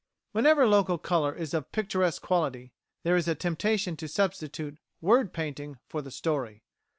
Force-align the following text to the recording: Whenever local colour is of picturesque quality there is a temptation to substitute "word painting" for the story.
Whenever 0.31 0.65
local 0.65 0.97
colour 0.97 1.31
is 1.31 1.53
of 1.53 1.71
picturesque 1.71 2.23
quality 2.23 2.73
there 3.03 3.15
is 3.15 3.27
a 3.27 3.35
temptation 3.35 3.95
to 3.95 4.07
substitute 4.07 4.79
"word 4.99 5.31
painting" 5.31 5.77
for 5.89 6.01
the 6.01 6.09
story. 6.09 6.63